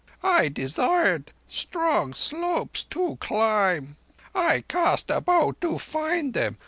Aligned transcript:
I 0.23 0.47
desired 0.49 1.31
strong 1.47 2.15
slopes 2.15 2.83
to 2.85 3.17
climb. 3.17 3.97
I 4.33 4.61
cast 4.67 5.11
about 5.11 5.61
to 5.61 5.77
find 5.77 6.33
them. 6.33 6.57